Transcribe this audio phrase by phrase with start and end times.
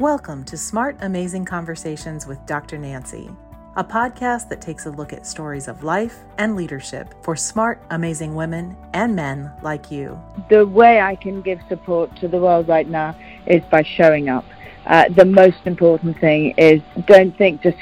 [0.00, 2.78] Welcome to Smart Amazing Conversations with Dr.
[2.78, 3.28] Nancy,
[3.76, 8.34] a podcast that takes a look at stories of life and leadership for smart, amazing
[8.34, 10.18] women and men like you.
[10.48, 14.46] The way I can give support to the world right now is by showing up.
[14.86, 17.76] Uh, the most important thing is don't think just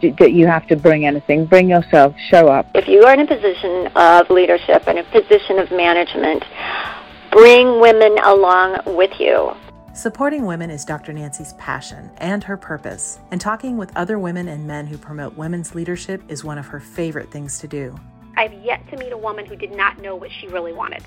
[0.00, 1.44] that you have to bring anything.
[1.44, 2.68] Bring yourself, show up.
[2.74, 6.42] If you are in a position of leadership and a position of management,
[7.30, 9.52] bring women along with you.
[9.92, 11.12] Supporting women is Dr.
[11.12, 15.74] Nancy's passion and her purpose, and talking with other women and men who promote women's
[15.74, 17.98] leadership is one of her favorite things to do.
[18.36, 21.02] I've yet to meet a woman who did not know what she really wanted.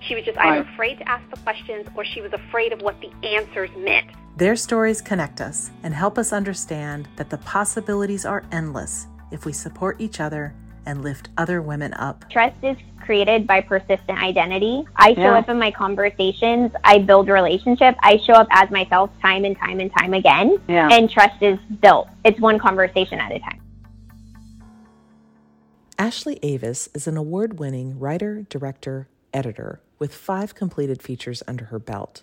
[0.00, 2.96] She was just either afraid to ask the questions or she was afraid of what
[3.02, 4.06] the answers meant.
[4.38, 9.52] Their stories connect us and help us understand that the possibilities are endless if we
[9.52, 10.54] support each other
[10.86, 12.28] and lift other women up.
[12.30, 14.84] Trust is created by persistent identity.
[14.96, 15.38] I show yeah.
[15.38, 19.80] up in my conversations, I build relationship, I show up as myself time and time
[19.80, 20.58] and time again.
[20.68, 20.88] Yeah.
[20.90, 22.08] And trust is built.
[22.24, 23.60] It's one conversation at a time.
[25.98, 31.78] Ashley Avis is an award winning writer, director, editor with five completed features under her
[31.78, 32.22] belt.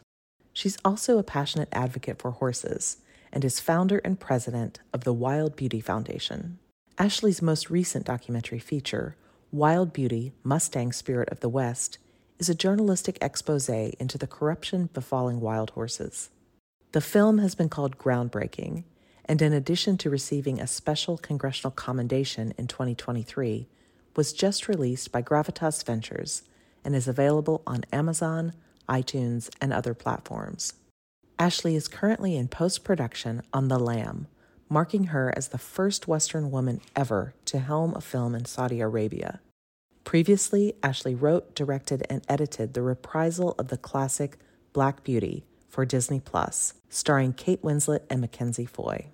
[0.53, 2.97] She's also a passionate advocate for horses
[3.31, 6.59] and is founder and president of the Wild Beauty Foundation.
[7.01, 9.15] Ashley's most recent documentary feature,
[9.51, 11.97] Wild Beauty Mustang Spirit of the West,
[12.37, 16.29] is a journalistic expose into the corruption befalling wild horses.
[16.91, 18.83] The film has been called groundbreaking,
[19.25, 23.67] and in addition to receiving a special congressional commendation in 2023,
[24.15, 26.43] was just released by Gravitas Ventures
[26.85, 28.53] and is available on Amazon,
[28.87, 30.73] iTunes, and other platforms.
[31.39, 34.27] Ashley is currently in post production on The Lamb,
[34.71, 39.41] marking her as the first Western woman ever to helm a film in Saudi Arabia.
[40.05, 44.37] Previously, Ashley wrote, directed, and edited the reprisal of the classic
[44.71, 49.07] Black Beauty for Disney Plus, starring Kate Winslet and Mackenzie Foy.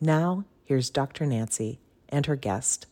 [0.00, 1.26] Now, here's Dr.
[1.26, 2.86] Nancy and her guest,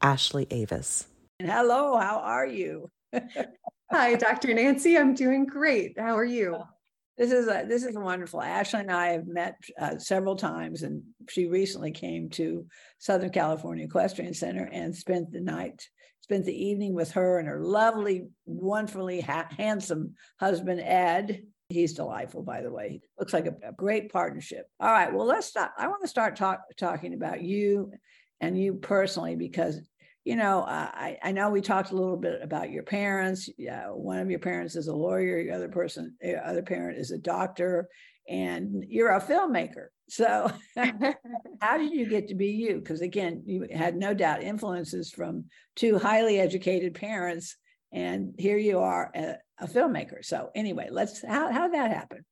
[0.00, 1.06] Ashley Avis.
[1.38, 2.88] Hello, how are you?
[3.92, 4.54] Hi, Dr.
[4.54, 4.96] Nancy.
[4.96, 5.98] I'm doing great.
[5.98, 6.56] How are you?
[6.58, 6.68] Oh,
[7.16, 8.42] This is a, this is wonderful.
[8.42, 12.66] Ashley and I have met uh, several times, and she recently came to
[12.98, 15.88] Southern California Equestrian Center and spent the night,
[16.20, 21.42] spent the evening with her and her lovely, wonderfully ha- handsome husband Ed.
[21.70, 23.00] He's delightful, by the way.
[23.18, 24.66] Looks like a, a great partnership.
[24.78, 25.70] All right, well, let's start.
[25.78, 27.92] I want to start talk, talking about you
[28.40, 29.80] and you personally because
[30.26, 33.48] you know, uh, I, I know we talked a little bit about your parents.
[33.56, 37.12] Yeah, one of your parents is a lawyer, your other person, your other parent is
[37.12, 37.88] a doctor,
[38.28, 39.86] and you're a filmmaker.
[40.08, 40.50] So,
[41.60, 42.80] how did you get to be you?
[42.80, 45.44] Because again, you had no doubt influences from
[45.76, 47.56] two highly educated parents,
[47.92, 50.24] and here you are, a, a filmmaker.
[50.24, 52.24] So, anyway, let's how how that happen?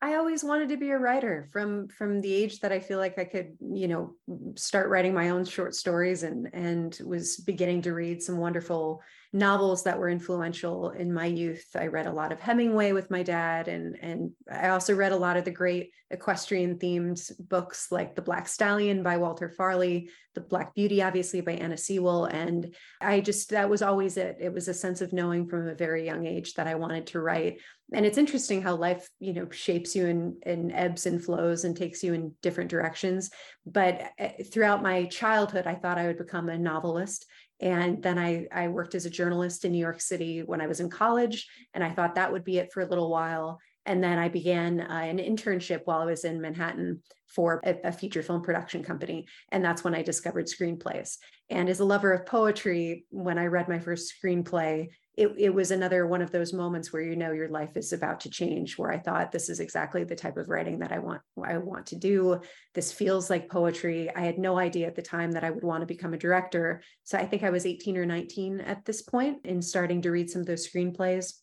[0.00, 3.18] I always wanted to be a writer from from the age that I feel like
[3.18, 4.14] I could, you know,
[4.54, 9.02] start writing my own short stories and and was beginning to read some wonderful
[9.32, 11.66] novels that were influential in my youth.
[11.74, 15.16] I read a lot of Hemingway with my dad and and I also read a
[15.16, 20.40] lot of the great equestrian themed books like The Black Stallion by Walter Farley, The
[20.40, 24.38] Black Beauty obviously by Anna Sewell and I just that was always it.
[24.40, 27.20] It was a sense of knowing from a very young age that I wanted to
[27.20, 27.58] write
[27.92, 31.76] and it's interesting how life you know shapes you in, in ebbs and flows and
[31.76, 33.30] takes you in different directions
[33.66, 37.26] but eh, throughout my childhood i thought i would become a novelist
[37.60, 40.80] and then I, I worked as a journalist in new york city when i was
[40.80, 43.60] in college and i thought that would be it for a little while.
[43.86, 47.92] And then i began uh, an internship while i was in manhattan for a, a
[47.92, 51.16] feature film production company and that's when i discovered screenplays.
[51.50, 54.88] And as a lover of poetry when i read my first screenplay
[55.18, 58.20] it, it was another one of those moments where you know your life is about
[58.20, 61.20] to change where i thought this is exactly the type of writing that i want
[61.44, 62.40] i want to do.
[62.74, 64.08] This feels like poetry.
[64.14, 66.82] I had no idea at the time that i would want to become a director.
[67.02, 70.30] So i think i was 18 or 19 at this point in starting to read
[70.30, 71.34] some of those screenplays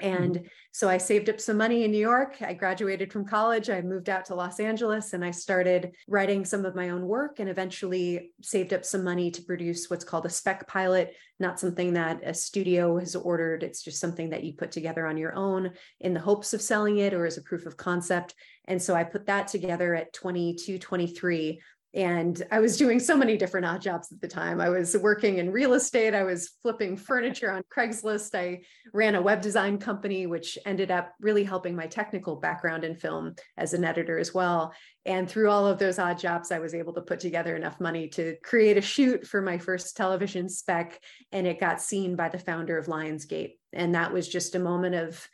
[0.00, 0.46] and mm-hmm.
[0.72, 2.36] so I saved up some money in New York.
[2.40, 3.70] I graduated from college.
[3.70, 7.38] I moved out to Los Angeles and I started writing some of my own work
[7.38, 11.94] and eventually saved up some money to produce what's called a spec pilot, not something
[11.94, 13.62] that a studio has ordered.
[13.62, 16.98] It's just something that you put together on your own in the hopes of selling
[16.98, 18.34] it or as a proof of concept.
[18.66, 21.60] And so I put that together at 22, 23
[21.92, 24.60] and I was doing so many different odd jobs at the time.
[24.60, 28.60] I was working in real estate, I was flipping furniture on Craigslist, I
[28.92, 33.34] ran a web design company, which ended up really helping my technical background in film
[33.56, 34.72] as an editor as well.
[35.04, 38.08] And through all of those odd jobs, I was able to put together enough money
[38.10, 41.00] to create a shoot for my first television spec,
[41.32, 43.54] and it got seen by the founder of Lionsgate.
[43.72, 45.28] And that was just a moment of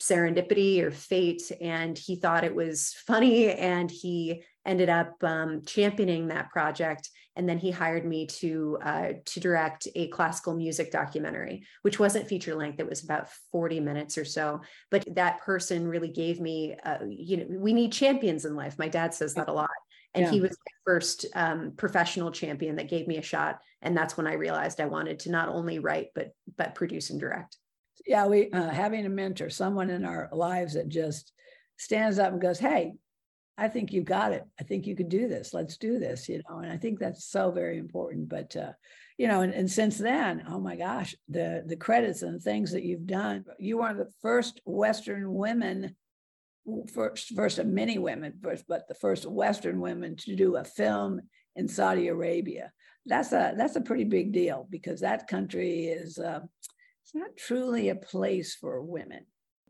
[0.00, 6.28] serendipity or fate and he thought it was funny and he ended up um, championing
[6.28, 7.08] that project.
[7.36, 12.28] And then he hired me to uh, to direct a classical music documentary which wasn't
[12.28, 12.80] feature length.
[12.80, 14.60] It was about 40 minutes or so.
[14.90, 18.78] But that person really gave me uh, you know we need champions in life.
[18.78, 19.70] My dad says that a lot.
[20.12, 20.32] And yeah.
[20.32, 23.60] he was my first um, professional champion that gave me a shot.
[23.80, 27.20] And that's when i realized i wanted to not only write but but produce and
[27.20, 27.56] direct
[28.06, 31.32] yeah we uh, having a mentor someone in our lives that just
[31.78, 32.92] stands up and goes hey
[33.58, 34.44] i think you got it.
[34.58, 35.52] I think you could do this.
[35.52, 38.72] Let's do this you know and i think that's so very important but uh,
[39.18, 42.72] you know and, and since then oh my gosh the the credits and the things
[42.72, 45.94] that you've done you are the first western women
[46.92, 51.20] first first of many women first but the first western women to do a film
[51.56, 52.72] in saudi arabia.
[53.06, 56.40] That's a that's a pretty big deal because that country is uh,
[57.02, 59.26] it's not truly a place for women.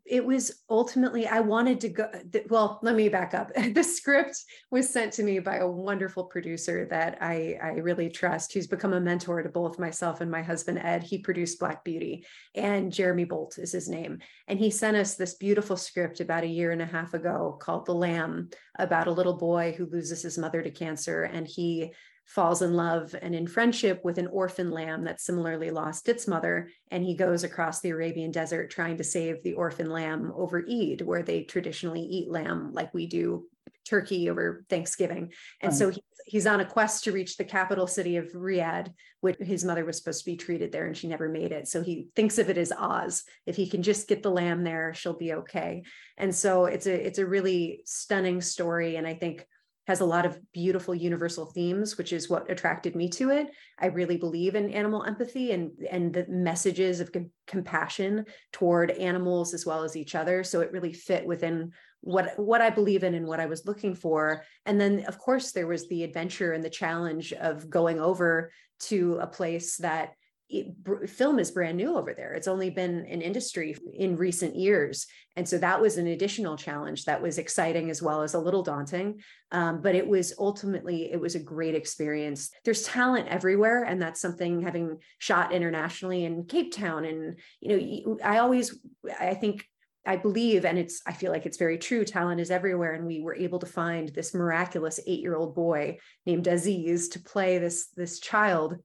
[0.06, 2.10] It was ultimately i wanted to go
[2.48, 3.52] well let me back up.
[3.74, 4.36] The script
[4.70, 8.92] was sent to me by a wonderful producer that i i really trust who's become
[8.92, 11.04] a mentor to both myself and my husband ed.
[11.04, 14.18] He produced black beauty and jeremy bolt is his name.
[14.48, 17.86] And he sent us this beautiful script about a year and a half ago called
[17.86, 21.22] the lamb about a little boy who loses his mother to cancer.
[21.22, 21.92] And he
[22.30, 26.68] falls in love and in friendship with an orphan lamb that similarly lost its mother.
[26.92, 31.00] And he goes across the Arabian desert trying to save the orphan lamb over Eid,
[31.00, 33.46] where they traditionally eat lamb like we do
[33.84, 35.32] turkey over Thanksgiving.
[35.60, 38.92] And so he, he's on a quest to reach the capital city of Riyadh,
[39.22, 41.66] which his mother was supposed to be treated there and she never made it.
[41.66, 43.24] So he thinks of it as Oz.
[43.44, 45.82] If he can just get the lamb there, she'll be okay.
[46.16, 48.94] And so it's a it's a really stunning story.
[48.94, 49.44] And I think
[49.90, 53.48] has a lot of beautiful universal themes, which is what attracted me to it.
[53.76, 59.52] I really believe in animal empathy and and the messages of com- compassion toward animals
[59.52, 60.44] as well as each other.
[60.44, 61.72] So it really fit within
[62.02, 64.44] what what I believe in and what I was looking for.
[64.64, 68.52] And then of course there was the adventure and the challenge of going over
[68.90, 70.12] to a place that
[70.50, 72.35] it, film is brand new over there.
[72.35, 75.06] It's only been an industry in recent years.
[75.37, 78.64] And so that was an additional challenge that was exciting as well as a little
[78.64, 79.20] daunting.
[79.52, 82.50] Um, but it was ultimately, it was a great experience.
[82.64, 83.85] There's talent everywhere.
[83.85, 87.05] And that's something having shot internationally in Cape Town.
[87.05, 88.76] And, you know, I always,
[89.20, 89.67] I think
[90.05, 92.94] I believe, and it's, I feel like it's very true, talent is everywhere.
[92.94, 97.20] And we were able to find this miraculous eight year old boy named Aziz to
[97.20, 98.76] play this, this child.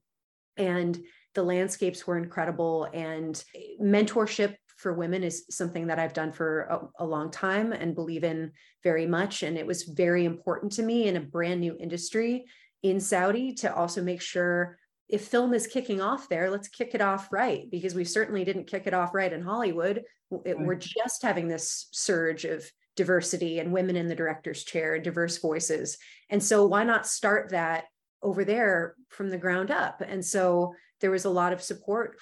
[0.56, 0.98] And
[1.36, 3.44] the landscapes were incredible and
[3.80, 8.24] mentorship for women is something that I've done for a, a, long time and believe
[8.24, 8.52] in
[8.82, 9.42] very much.
[9.42, 12.44] And it was very important to me in a brand new industry
[12.82, 14.78] in Saudi to also make sure
[15.08, 18.66] if film is kicking off there, let's kick it off right because we certainly didn't
[18.66, 20.02] kick it off right in Hollywood.
[20.44, 20.58] It.
[20.58, 25.38] We're just having this surge of diversity and women in the director's chair, and diverse
[25.38, 25.98] voices.
[26.30, 27.84] And so why not start that
[28.22, 30.02] over there from the ground up?
[30.04, 32.18] And so there was a lot of support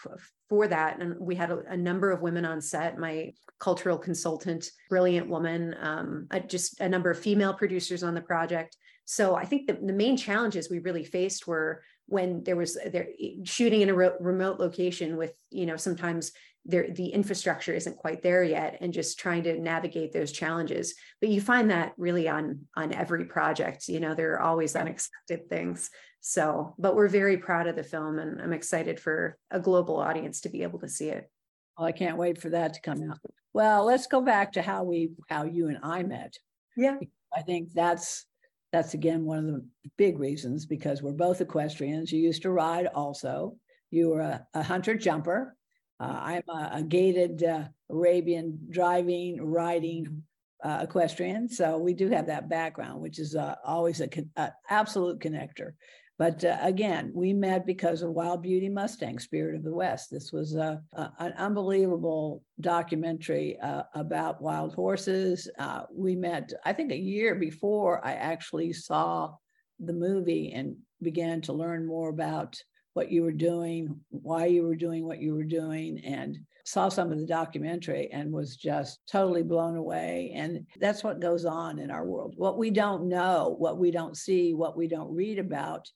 [0.48, 1.00] for that.
[1.00, 2.98] And we had a, a, number of women on set.
[2.98, 8.76] My cultural consultant, brilliant woman, um, just a number of female producers on the project.
[9.04, 13.08] So I think the, the main challenges we really faced were when there was there
[13.44, 16.32] shooting in a re- remote location with you know sometimes
[16.66, 21.30] there the infrastructure isn't quite there yet and just trying to navigate those challenges but
[21.30, 25.90] you find that really on on every project you know there are always unexpected things
[26.26, 30.40] so, but we're very proud of the film and I'm excited for a global audience
[30.40, 31.30] to be able to see it.
[31.76, 33.18] Well, I can't wait for that to come out.
[33.52, 36.38] Well, let's go back to how we how you and I met.
[36.78, 36.96] Yeah.
[37.36, 38.24] I think that's
[38.72, 39.66] that's again one of the
[39.98, 42.10] big reasons because we're both equestrians.
[42.10, 43.56] You used to ride also.
[43.90, 45.54] You were a, a hunter jumper.
[46.00, 50.22] Uh, I'm a, a gaited uh, Arabian driving, riding
[50.64, 51.50] uh, equestrian.
[51.50, 55.72] So we do have that background, which is uh, always a, a, absolute connector.
[56.16, 60.10] But uh, again, we met because of Wild Beauty Mustang, Spirit of the West.
[60.12, 65.50] This was a, a, an unbelievable documentary uh, about wild horses.
[65.58, 69.34] Uh, we met, I think, a year before I actually saw
[69.80, 72.56] the movie and began to learn more about
[72.92, 77.10] what you were doing, why you were doing what you were doing, and saw some
[77.10, 80.32] of the documentary and was just totally blown away.
[80.34, 82.34] And that's what goes on in our world.
[82.36, 85.88] What we don't know, what we don't see, what we don't read about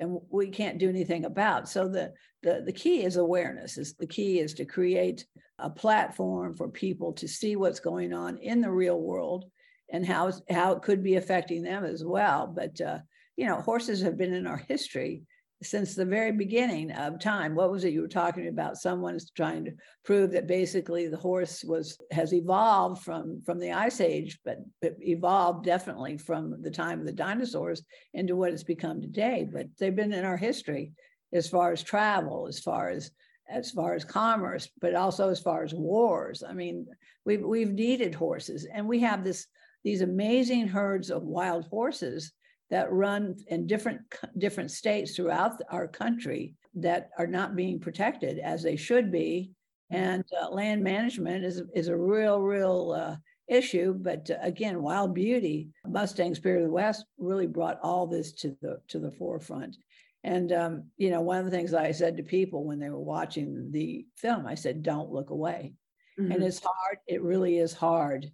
[0.00, 1.68] and we can't do anything about.
[1.68, 2.12] So the
[2.42, 3.78] the, the key is awareness.
[3.78, 5.26] Is the key is to create
[5.58, 9.46] a platform for people to see what's going on in the real world
[9.90, 12.46] and how how it could be affecting them as well.
[12.46, 12.98] But uh,
[13.36, 15.22] you know, horses have been in our history
[15.62, 17.54] since the very beginning of time.
[17.54, 18.76] What was it you were talking about?
[18.76, 19.72] Someone's trying to
[20.04, 24.96] prove that basically the horse was has evolved from from the ice age, but, but
[25.00, 27.82] evolved definitely from the time of the dinosaurs
[28.12, 29.48] into what it's become today.
[29.50, 30.92] But they've been in our history
[31.32, 33.10] as far as travel, as far as
[33.48, 36.42] as far as commerce, but also as far as wars.
[36.46, 36.86] I mean,
[37.24, 39.46] we've we've needed horses, and we have this
[39.84, 42.32] these amazing herds of wild horses
[42.70, 44.00] that run in different
[44.38, 49.52] different states throughout our country that are not being protected as they should be.
[49.90, 53.16] And uh, land management is is a real real uh,
[53.48, 58.32] issue but uh, again wild beauty mustang spirit of the west really brought all this
[58.32, 59.76] to the to the forefront.
[60.24, 62.98] And um, you know one of the things i said to people when they were
[62.98, 65.74] watching the film i said don't look away.
[66.18, 66.32] Mm-hmm.
[66.32, 68.32] and it's hard it really is hard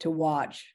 [0.00, 0.72] to watch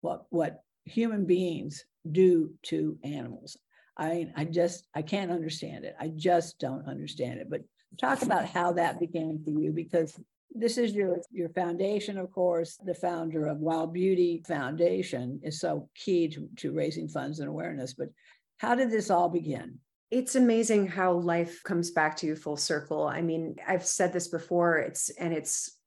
[0.00, 3.56] what what human beings do to animals.
[3.96, 5.94] I I just I can't understand it.
[5.98, 7.48] I just don't understand it.
[7.50, 7.62] But
[7.98, 10.18] talk about how that began for you because
[10.54, 15.88] this is your your foundation of course the founder of wild beauty foundation is so
[15.94, 18.08] key to, to raising funds and awareness but
[18.58, 19.78] how did this all begin
[20.10, 24.28] it's amazing how life comes back to you full circle i mean i've said this
[24.28, 25.78] before it's and it's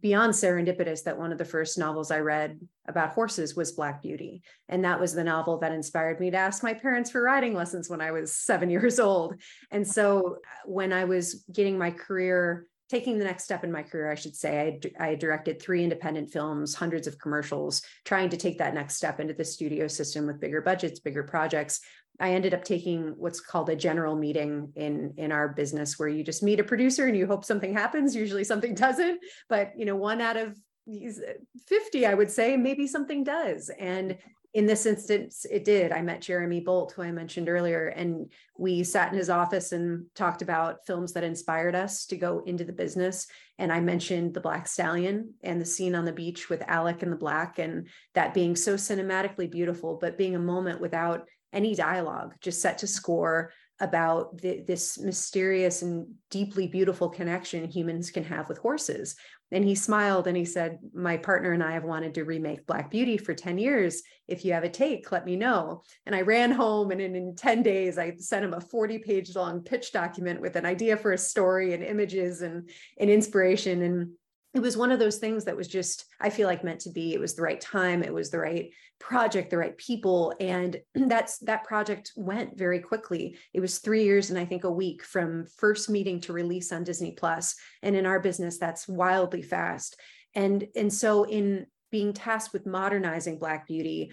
[0.00, 4.42] beyond serendipitous that one of the first novels I read about horses was Black Beauty.
[4.68, 7.90] And that was the novel that inspired me to ask my parents for riding lessons
[7.90, 9.34] when I was seven years old.
[9.70, 13.82] And so uh, when I was getting my career, taking the next step in my
[13.82, 18.36] career, I should say, I, I directed three independent films, hundreds of commercials, trying to
[18.36, 21.80] take that next step into the studio system with bigger budgets, bigger projects.
[22.20, 26.24] I ended up taking what's called a general meeting in in our business where you
[26.24, 28.14] just meet a producer and you hope something happens.
[28.14, 30.56] Usually something doesn't but you know one out of
[30.86, 31.32] these uh,
[31.66, 33.70] 50 I would say maybe something does.
[33.78, 34.16] And
[34.54, 35.92] in this instance it did.
[35.92, 40.06] I met Jeremy Bolt who I mentioned earlier and we sat in his office and
[40.14, 43.26] talked about films that inspired us to go into the business.
[43.58, 47.12] And I mentioned the Black Stallion and the scene on the beach with Alec and
[47.12, 52.34] the Black and that being so cinematically beautiful but being a moment without any dialogue,
[52.40, 58.48] just set to score about the, this mysterious and deeply beautiful connection humans can have
[58.48, 59.16] with horses.
[59.52, 62.90] And he smiled and he said, My partner and I have wanted to remake Black
[62.90, 64.02] Beauty for 10 years.
[64.26, 65.82] If you have a take, let me know.
[66.04, 69.36] And I ran home and in, in 10 days, I sent him a 40 page
[69.36, 73.82] long pitch document with an idea for a story and images and, and inspiration.
[73.82, 74.12] And
[74.56, 77.12] it was one of those things that was just i feel like meant to be.
[77.12, 78.02] It was the right time.
[78.02, 80.32] It was the right project the right people.
[80.40, 83.36] And that's that project went very quickly.
[83.52, 86.84] It was three years and i think a week from first meeting to release on
[86.84, 87.54] disney plus.
[87.82, 90.00] And in our business that's wildly fast.
[90.34, 94.12] And and so in being tasked with modernizing black beauty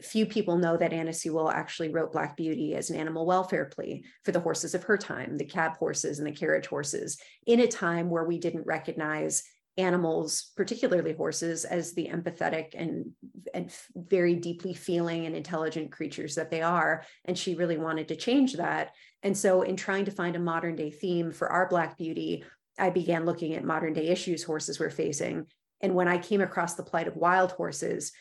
[0.00, 4.04] few people know that Anna Sewell actually wrote Black Beauty as an animal welfare plea
[4.24, 7.66] for the horses of her time, the cab horses and the carriage horses, in a
[7.66, 9.42] time where we didn't recognize
[9.78, 13.12] animals, particularly horses, as the empathetic and,
[13.54, 17.04] and very deeply feeling and intelligent creatures that they are.
[17.24, 18.92] And she really wanted to change that.
[19.22, 22.44] And so, in trying to find a modern day theme for our Black Beauty,
[22.78, 25.46] I began looking at modern day issues horses were facing.
[25.80, 28.12] And when I came across the plight of wild horses,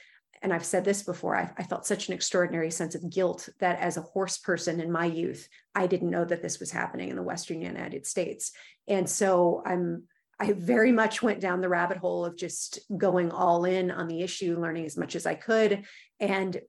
[0.42, 3.80] and I've said this before, I, I, felt such an extraordinary sense of guilt that
[3.80, 7.16] as a horse person in my youth, I didn't know that this was happening in
[7.16, 8.52] the Western United States.
[8.88, 10.04] And so I'm
[10.42, 14.22] I very much went down the rabbit hole of just going all in on the
[14.24, 15.86] issue, learning as much as I could.
[16.20, 16.60] And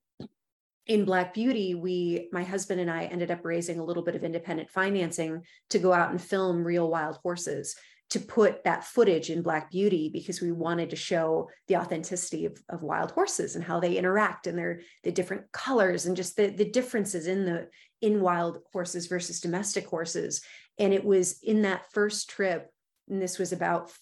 [0.87, 4.25] in Black Beauty, we, my husband and I ended up raising a little bit of
[4.25, 7.75] independent financing to go out and film real wild horses
[8.11, 12.63] to put that footage in Black Beauty because we wanted to show the authenticity of,
[12.69, 16.49] of wild horses and how they interact and their the different colors and just the,
[16.49, 17.69] the differences in the
[18.03, 20.43] in wild horses versus domestic horses.
[20.79, 22.71] And it was in that first trip
[23.13, 23.93] and this was about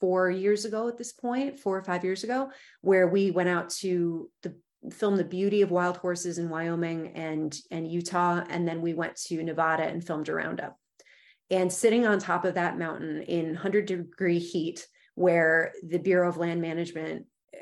[0.00, 2.50] four years ago at this point, four or five years ago,
[2.80, 4.54] where we went out to the
[4.92, 9.16] film the beauty of wild horses in Wyoming and and Utah, and then we went
[9.26, 10.76] to Nevada and filmed a roundup.
[11.50, 14.86] And sitting on top of that mountain in 100 degree heat,
[15.16, 17.58] where the Bureau of Land Management uh,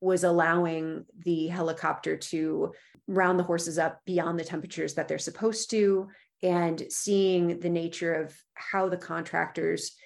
[0.00, 2.72] was allowing the helicopter to
[3.08, 6.06] round the horses up beyond the temperatures that they're supposed to,
[6.42, 9.96] and seeing the nature of how the contractors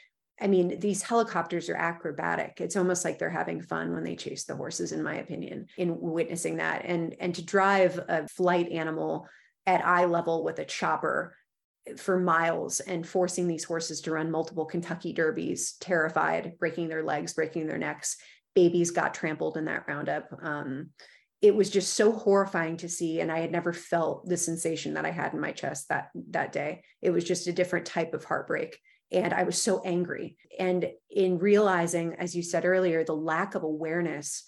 [0.43, 2.61] I mean, these helicopters are acrobatic.
[2.61, 6.01] It's almost like they're having fun when they chase the horses, in my opinion, in
[6.01, 6.85] witnessing that.
[6.85, 9.29] And and to drive a flight animal
[9.67, 11.37] at eye level with a chopper
[11.97, 17.35] for miles and forcing these horses to run multiple Kentucky derbies, terrified, breaking their legs,
[17.35, 18.17] breaking their necks.
[18.55, 20.29] Babies got trampled in that roundup.
[20.43, 20.91] Um,
[21.41, 25.05] it was just so horrifying to see and i had never felt the sensation that
[25.05, 28.23] i had in my chest that that day it was just a different type of
[28.23, 28.79] heartbreak
[29.13, 33.63] and i was so angry and in realizing as you said earlier the lack of
[33.63, 34.45] awareness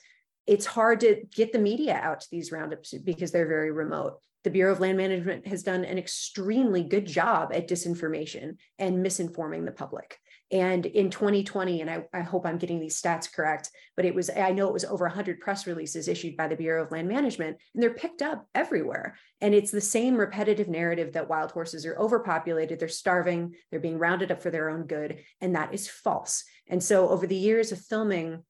[0.47, 4.51] it's hard to get the media out to these roundups because they're very remote the
[4.51, 9.73] Bureau of Land Management has done an extremely good job at disinformation and misinforming the
[9.73, 10.19] public.
[10.53, 14.29] And in 2020, and I, I, hope I'm getting these stats correct, but it was,
[14.29, 17.57] I know it was over 100 press releases issued by the Bureau of Land Management,
[17.73, 19.17] and they're picked up everywhere.
[19.41, 23.99] And it's the same repetitive narrative that wild horses are overpopulated, they're starving, they're being
[23.99, 25.21] rounded up for their own good.
[25.41, 26.45] And that is false.
[26.69, 28.43] And so over the years of filming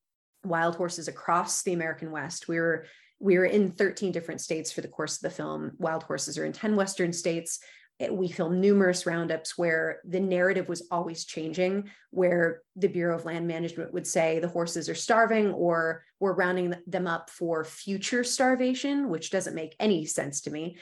[0.45, 2.87] wild horses across the American West, we were
[3.21, 5.73] we were in 13 different states for the course of the film.
[5.79, 7.61] Wild horses are in 10 Western states
[8.01, 13.25] Eh, we filmed numerous roundups where the narrative was always changing, where the Bureau of
[13.25, 18.25] Land Management would say the horses are starving or we're rounding them up for future
[18.25, 20.79] starvation, which doesn't make any sense to me.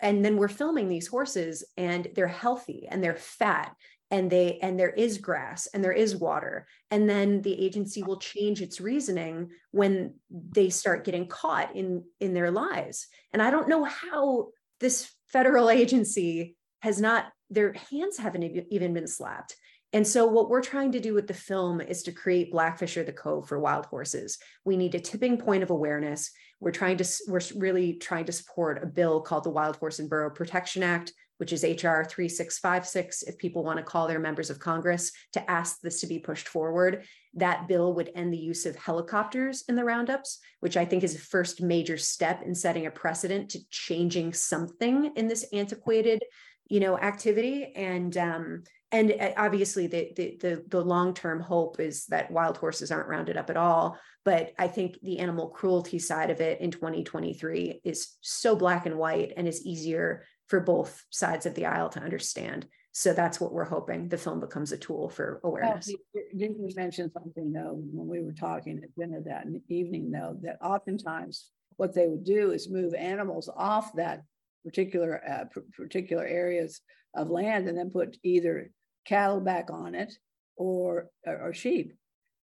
[0.00, 3.74] And then we're filming these horses and they're healthy and they're fat
[4.10, 8.18] and they and there is grass and there is water and then the agency will
[8.18, 13.66] change its reasoning when they start getting caught in in their lies and i don't
[13.66, 19.56] know how this federal agency has not, their hands haven't even been slapped.
[19.92, 23.04] And so, what we're trying to do with the film is to create Blackfish or
[23.04, 24.38] the Cove for wild horses.
[24.64, 26.30] We need a tipping point of awareness.
[26.58, 30.08] We're trying to, we're really trying to support a bill called the Wild Horse and
[30.08, 34.58] Burro Protection Act, which is HR 3656, if people want to call their members of
[34.58, 37.04] Congress to ask this to be pushed forward.
[37.34, 41.14] That bill would end the use of helicopters in the roundups, which I think is
[41.14, 46.22] a first major step in setting a precedent to changing something in this antiquated
[46.68, 52.06] you know activity and um and uh, obviously the the the, the long-term hope is
[52.06, 56.30] that wild horses aren't rounded up at all but i think the animal cruelty side
[56.30, 61.46] of it in 2023 is so black and white and is easier for both sides
[61.46, 62.66] of the aisle to understand.
[62.92, 65.92] So that's what we're hoping the film becomes a tool for awareness.
[66.14, 70.38] Well, didn't you mention something though when we were talking at dinner that evening though
[70.42, 74.22] that oftentimes what they would do is move animals off that
[74.64, 75.44] particular uh,
[75.76, 76.80] particular areas
[77.16, 78.70] of land and then put either
[79.04, 80.14] cattle back on it
[80.56, 81.94] or or, or sheep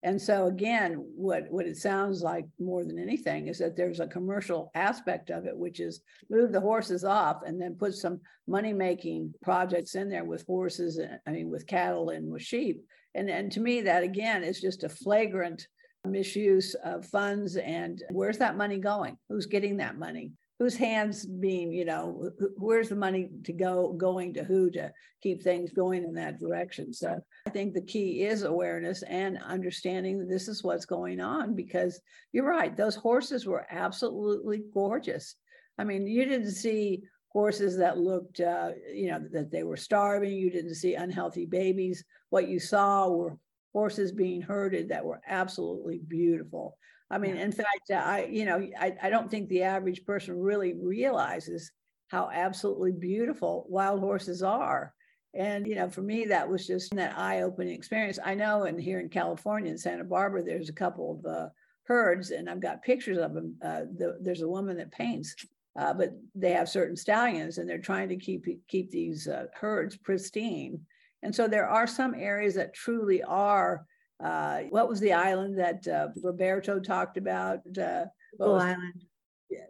[0.03, 4.07] and so again, what, what it sounds like more than anything is that there's a
[4.07, 9.33] commercial aspect of it, which is move the horses off and then put some money-making
[9.41, 12.83] projects in there with horses, and, I mean, with cattle and with sheep.
[13.13, 15.67] And, and to me, that again is just a flagrant
[16.03, 19.17] misuse of funds and where's that money going?
[19.29, 20.31] Who's getting that money?
[20.61, 24.91] Whose hands being, you know, where's the money to go going to who to
[25.23, 26.93] keep things going in that direction.
[26.93, 31.55] So I think the key is awareness and understanding that this is what's going on
[31.55, 31.99] because
[32.31, 35.33] you're right, those horses were absolutely gorgeous.
[35.79, 40.33] I mean, you didn't see horses that looked, uh, you know, that they were starving.
[40.33, 42.03] You didn't see unhealthy babies.
[42.29, 43.35] What you saw were
[43.73, 46.77] horses being herded that were absolutely beautiful.
[47.11, 50.73] I mean, in fact, I, you know, I, I don't think the average person really
[50.73, 51.71] realizes
[52.07, 54.93] how absolutely beautiful wild horses are.
[55.33, 58.17] And, you know, for me, that was just that eye opening experience.
[58.23, 61.49] I know, and here in California, in Santa Barbara, there's a couple of uh,
[61.83, 63.55] herds, and I've got pictures of them.
[63.63, 65.35] Uh, the, there's a woman that paints,
[65.79, 69.97] uh, but they have certain stallions, and they're trying to keep keep these uh, herds
[69.97, 70.81] pristine.
[71.23, 73.85] And so there are some areas that truly are
[74.23, 77.59] uh, what was the island that uh, Roberto talked about?
[77.77, 78.05] Uh,
[78.37, 79.03] Sable Island.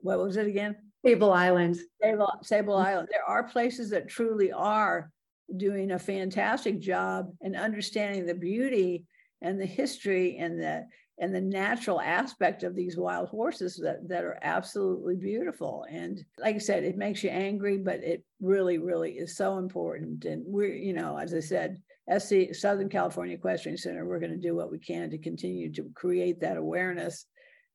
[0.02, 0.76] What was it again?
[1.06, 1.80] Sable Island.
[2.02, 2.78] Sable, Sable.
[2.78, 3.08] Island.
[3.12, 5.12] There are places that truly are
[5.58, 9.06] doing a fantastic job in understanding the beauty
[9.42, 10.86] and the history and the
[11.20, 15.86] and the natural aspect of these wild horses that, that are absolutely beautiful.
[15.88, 20.26] And like I said, it makes you angry, but it really, really is so important.
[20.26, 21.80] And we're, you know, as I said,
[22.20, 25.90] SC Southern California Equestrian Center, we're going to do what we can to continue to
[25.96, 27.26] create that awareness.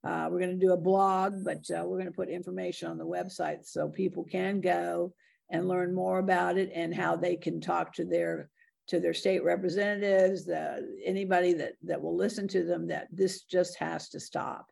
[0.04, 2.98] Uh, we're going to do a blog, but uh, we're going to put information on
[2.98, 5.12] the website so people can go
[5.50, 8.50] and learn more about it and how they can talk to their
[8.88, 12.86] to their state representatives, the, anybody that that will listen to them.
[12.86, 14.70] That this just has to stop.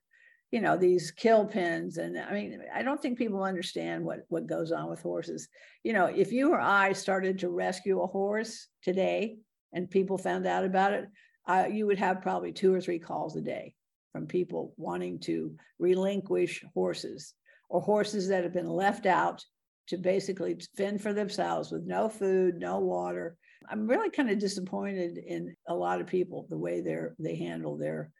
[0.53, 4.46] You know these kill pens, and I mean I don't think people understand what what
[4.46, 5.48] goes on with horses.
[5.83, 9.38] You know, if you or I started to rescue a horse today,
[9.74, 11.06] and people found out about it,
[11.46, 13.74] uh, you would have probably two or three calls a day
[14.12, 17.34] from people wanting to relinquish horses
[17.68, 19.44] or horses that have been left out
[19.88, 23.37] to basically fend for themselves with no food, no water.
[23.68, 27.76] I'm really kind of disappointed in a lot of people the way they're they handle
[27.76, 28.10] their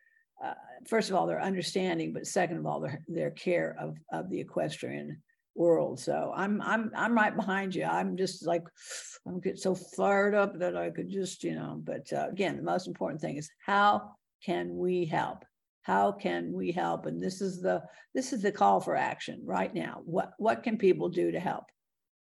[0.45, 0.55] uh,
[0.87, 4.41] first of all, their understanding, but second of all, their, their care of, of the
[4.41, 5.23] equestrian
[5.55, 6.01] world.
[6.01, 7.85] So I'm I'm I'm right behind you.
[7.85, 8.63] I'm just like
[9.27, 11.81] I'm get so fired up that I could just you know.
[11.83, 14.13] But uh, again, the most important thing is how
[14.45, 15.45] can we help?
[15.83, 17.07] How can we help?
[17.07, 17.83] And this is the
[18.15, 20.01] this is the call for action right now.
[20.05, 21.65] What what can people do to help?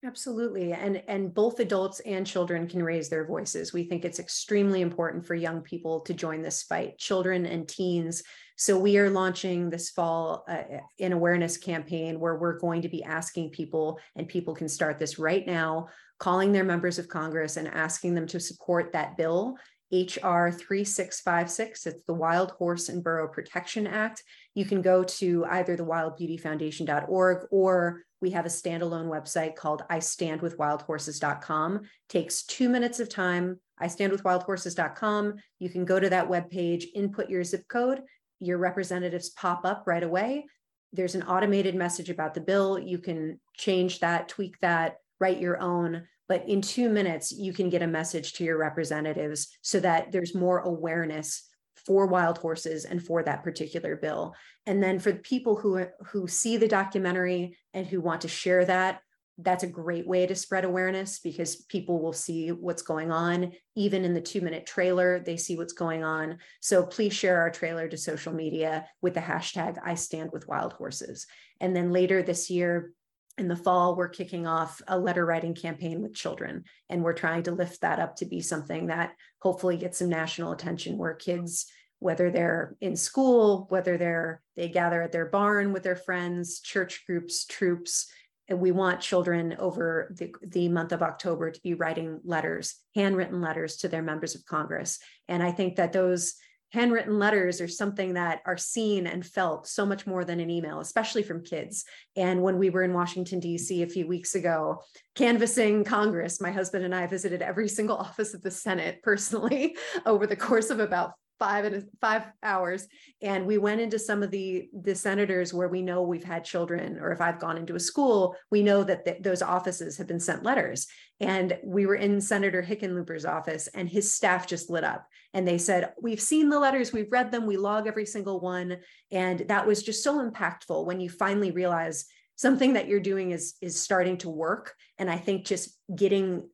[0.05, 0.71] Absolutely.
[0.71, 3.73] And and both adults and children can raise their voices.
[3.73, 8.23] We think it's extremely important for young people to join this fight, children and teens.
[8.55, 10.63] So we are launching this fall uh,
[10.99, 15.19] an awareness campaign where we're going to be asking people and people can start this
[15.19, 19.57] right now, calling their members of Congress and asking them to support that bill
[19.91, 21.87] HR 3656.
[21.87, 24.23] It's the Wild Horse and Burro Protection Act.
[24.55, 29.99] You can go to either the wildbeautyfoundation.org or we have a standalone website called I
[29.99, 31.81] stand with wildhorses.com.
[32.09, 33.59] Takes two minutes of time.
[33.77, 35.35] I stand with wildhorses.com.
[35.59, 38.01] You can go to that webpage, input your zip code.
[38.39, 40.45] Your representatives pop up right away.
[40.91, 42.79] There's an automated message about the bill.
[42.79, 47.69] You can change that, tweak that, write your own but in two minutes you can
[47.69, 51.48] get a message to your representatives so that there's more awareness
[51.85, 54.33] for wild horses and for that particular bill.
[54.65, 58.65] And then for the people who who see the documentary and who want to share
[58.65, 59.01] that
[59.41, 63.53] that's a great way to spread awareness because people will see what's going on.
[63.75, 66.37] Even in the 2 minute trailer they see what's going on.
[66.59, 70.73] So please share our trailer to social media with the hashtag i stand with wild
[70.73, 71.25] horses.
[71.61, 72.93] And then later this year
[73.39, 77.43] in the fall, we're kicking off a letter writing campaign with children, and we're trying
[77.43, 81.65] to lift that up to be something that hopefully gets some national attention where kids,
[81.99, 87.05] whether they're in school, whether they're they gather at their barn with their friends, church
[87.07, 88.11] groups, troops,
[88.49, 93.41] and we want children over the, the month of October to be writing letters, handwritten
[93.41, 94.99] letters to their members of Congress.
[95.27, 96.35] And I think that those
[96.71, 100.79] handwritten letters are something that are seen and felt so much more than an email,
[100.79, 101.85] especially from kids.
[102.15, 103.81] And when we were in Washington, D.C.
[103.81, 104.83] a few weeks ago,
[105.15, 110.27] canvassing Congress, my husband and I visited every single office of the Senate personally over
[110.27, 112.87] the course of about five and five hours.
[113.21, 116.99] And we went into some of the the senators where we know we've had children
[116.99, 120.19] or if i've gone into a school we know that th- those offices have been
[120.19, 120.87] sent letters.
[121.21, 125.07] And we were in senator hickenlooper's office and his staff just lit up.
[125.33, 128.77] And they said we've seen the letters we've read them we log every single one.
[129.11, 133.55] And that was just so impactful when you finally realize something that you're doing is
[133.61, 134.75] is starting to work.
[134.97, 136.49] And i think just getting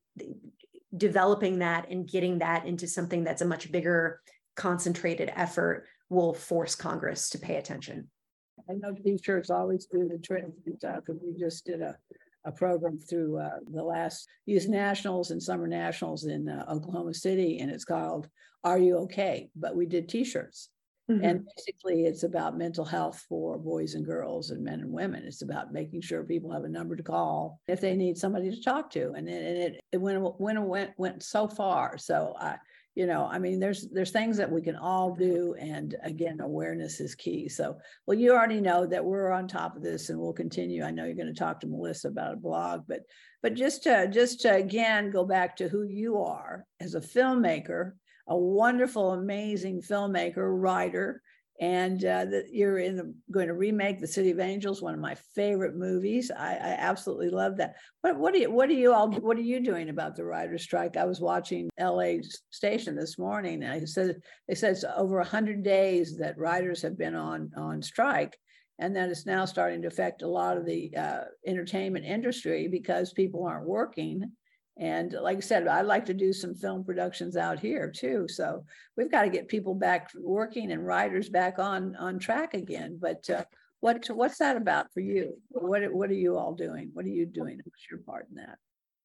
[0.96, 4.22] developing that and getting that into something that's a much bigger
[4.56, 8.10] concentrated effort will force Congress to pay attention.
[8.70, 11.98] I know t-shirts always do the trick because we just did a,
[12.46, 17.60] a program through uh, the last Youth Nationals and Summer Nationals in uh, Oklahoma City,
[17.60, 18.30] and it's called
[18.64, 20.70] "Are You Okay?" But we did T-shirts,
[21.12, 21.24] mm-hmm.
[21.24, 25.24] and basically it's about mental health for boys and girls and men and women.
[25.26, 28.64] It's about making sure people have a number to call if they need somebody to
[28.64, 31.98] talk to, and it, and it, it went went went went so far.
[31.98, 32.58] So I
[32.96, 37.00] you know i mean there's there's things that we can all do and again awareness
[37.00, 37.48] is key.
[37.48, 37.78] So
[38.08, 40.84] well you already know that we're on top of this and we'll continue.
[40.84, 43.02] I know you're going to talk to melissa about a blog but
[43.44, 47.92] but just to just to again go back to who you are as a filmmaker
[48.28, 51.22] a wonderful amazing filmmaker writer
[51.62, 55.00] and uh, that you're in the, going to remake the City of Angels, one of
[55.00, 56.30] my favorite movies.
[56.30, 57.76] I, I, absolutely love that.
[58.02, 60.64] What what are you what are you all what are you doing about the writer's
[60.64, 60.98] strike?
[60.98, 62.16] I was watching LA
[62.50, 66.98] station this morning, and I said they said it's over hundred days that writers have
[66.98, 68.38] been on on strike,
[68.80, 73.14] and that it's now starting to affect a lot of the uh, entertainment industry because
[73.14, 74.32] people aren't working
[74.78, 78.28] and like I said, I'd like to do some film productions out here too.
[78.28, 78.66] So
[78.98, 82.98] we've got to get people back working and writers back on on track again.
[83.02, 83.46] But uh,
[83.80, 85.38] what what's that about for you?
[85.50, 86.90] What what are you all doing?
[86.94, 87.60] What are you doing?
[87.64, 88.58] What's your part in that?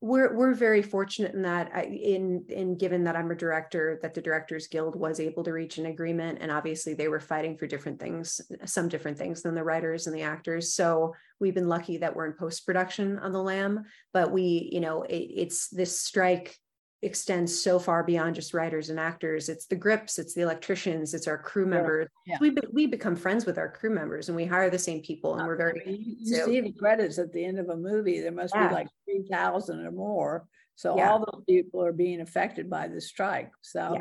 [0.03, 4.23] We're we're very fortunate in that in in given that I'm a director that the
[4.23, 8.01] directors guild was able to reach an agreement and obviously they were fighting for different
[8.01, 10.73] things some different things than the writers and the actors.
[10.73, 13.85] So we've been lucky that we're in post production on the lamb
[14.15, 16.57] but we you know it, it's this strike
[17.03, 19.49] extends so far beyond just writers and actors.
[19.49, 22.09] It's the grips, it's the electricians, it's our crew members.
[22.27, 22.37] Yeah.
[22.41, 25.37] We be, we become friends with our crew members, and we hire the same people,
[25.37, 25.83] and we're very.
[25.87, 28.21] You, you so, see the credits at the end of a movie.
[28.21, 28.69] There must yeah.
[28.69, 30.47] be like three thousand or more.
[30.77, 31.11] So yeah.
[31.11, 33.51] all those people are being affected by the strike.
[33.61, 33.99] So,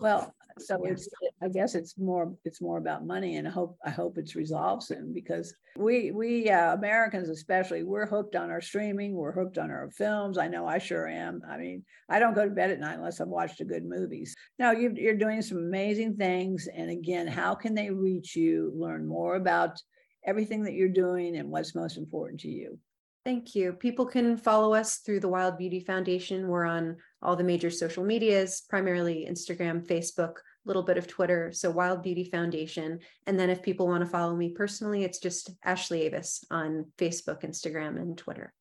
[0.00, 0.92] well, so yes.
[0.92, 1.08] it's
[1.42, 4.82] i guess it's more it's more about money and i hope i hope it's resolved
[4.82, 9.70] soon because we we uh, americans especially we're hooked on our streaming we're hooked on
[9.70, 12.80] our films i know i sure am i mean i don't go to bed at
[12.80, 14.26] night unless i've watched a good movie.
[14.58, 19.06] now you, you're doing some amazing things and again how can they reach you learn
[19.06, 19.78] more about
[20.26, 22.78] everything that you're doing and what's most important to you
[23.26, 23.72] Thank you.
[23.72, 26.46] People can follow us through the Wild Beauty Foundation.
[26.46, 31.50] We're on all the major social medias, primarily Instagram, Facebook, a little bit of Twitter.
[31.52, 33.00] So Wild Beauty Foundation.
[33.26, 37.42] And then if people want to follow me personally, it's just Ashley Avis on Facebook,
[37.42, 38.54] Instagram, and Twitter.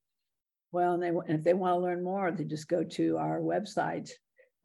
[0.71, 3.41] Well, and, they, and if they want to learn more, they just go to our
[3.41, 4.09] website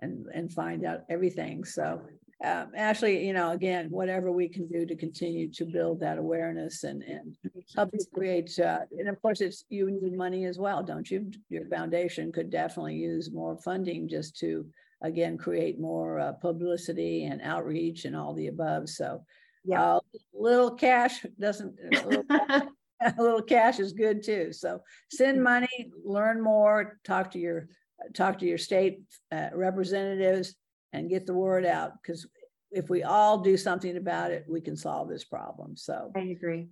[0.00, 1.64] and, and find out everything.
[1.64, 2.00] So
[2.42, 6.84] um, Ashley, you know, again, whatever we can do to continue to build that awareness
[6.84, 7.36] and, and
[7.76, 11.30] help you create, uh, and of course, it's you need money as well, don't you?
[11.50, 14.66] Your foundation could definitely use more funding just to,
[15.02, 18.88] again, create more uh, publicity and outreach and all the above.
[18.88, 19.22] So,
[19.62, 20.00] yeah, uh,
[20.32, 21.74] little cash doesn't.
[22.06, 22.24] Little,
[23.00, 24.52] a little cash is good too.
[24.52, 27.68] So send money, learn more, talk to your
[28.14, 30.54] talk to your state uh, representatives
[30.92, 32.26] and get the word out because
[32.70, 35.76] if we all do something about it, we can solve this problem.
[35.76, 36.68] So I agree.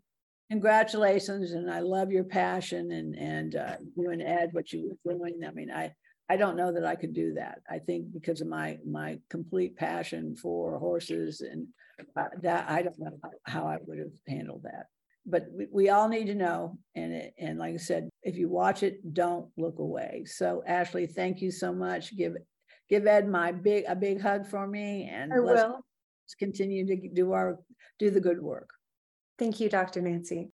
[0.51, 5.15] Congratulations, and I love your passion and and uh, you and Ed what you were
[5.15, 5.41] doing.
[5.47, 5.93] I mean, I
[6.31, 7.61] I don't know that I could do that.
[7.69, 11.67] I think because of my my complete passion for horses and
[12.17, 14.87] uh, that I don't know how I would have handled that.
[15.31, 18.49] But we, we all need to know, and it, and like I said, if you
[18.49, 20.25] watch it, don't look away.
[20.27, 22.17] So Ashley, thank you so much.
[22.17, 22.37] Give
[22.89, 25.81] give Ed my big a big hug for me, and I let's, will.
[26.39, 27.59] continue to do our
[27.99, 28.71] do the good work.
[29.39, 30.01] Thank you, Dr.
[30.01, 30.51] Nancy.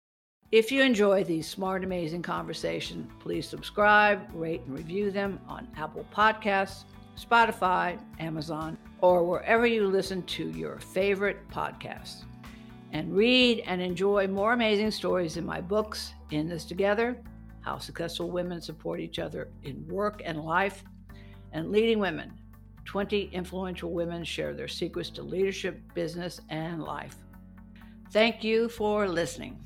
[0.50, 6.04] If you enjoy these smart, amazing conversations, please subscribe, rate, and review them on Apple
[6.14, 6.84] Podcasts,
[7.18, 12.24] Spotify, Amazon, or wherever you listen to your favorite podcasts.
[12.92, 17.16] And read and enjoy more amazing stories in my books, In This Together
[17.62, 20.84] How Successful Women Support Each Other in Work and Life,
[21.52, 22.32] and Leading Women
[22.84, 27.16] 20 influential women share their secrets to leadership, business, and life.
[28.10, 29.58] Thank you for listening.